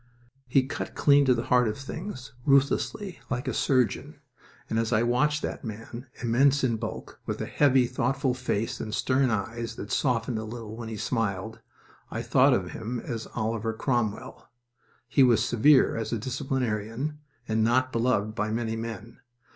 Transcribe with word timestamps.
He 0.47 0.65
cut 0.65 0.95
clean 0.95 1.25
to 1.25 1.35
the 1.35 1.43
heart 1.43 1.67
of 1.67 1.77
things, 1.77 2.31
ruthlessly, 2.43 3.19
like 3.29 3.47
a 3.47 3.53
surgeon, 3.53 4.19
and 4.67 4.79
as 4.79 4.91
I 4.91 5.03
watched 5.03 5.43
that 5.43 5.63
man, 5.63 6.07
immense 6.23 6.63
in 6.63 6.77
bulk, 6.77 7.19
with 7.27 7.39
a 7.39 7.45
heavy, 7.45 7.85
thoughtful 7.85 8.33
face 8.33 8.79
and 8.81 8.95
stern 8.95 9.29
eyes 9.29 9.75
that 9.75 9.91
softened 9.91 10.39
a 10.39 10.43
little 10.43 10.75
when 10.75 10.89
he 10.89 10.97
smiled, 10.97 11.59
I 12.09 12.23
thought 12.23 12.55
of 12.55 12.71
him 12.71 12.99
as 12.99 13.27
Oliver 13.35 13.73
Cromwell. 13.73 14.49
He 15.07 15.21
was 15.21 15.45
severe 15.45 15.95
as 15.95 16.11
a 16.11 16.17
disciplinarian, 16.17 17.19
and 17.47 17.63
not 17.63 17.91
beloved 17.91 18.33
by 18.33 18.49
many 18.49 18.75
men. 18.75 19.19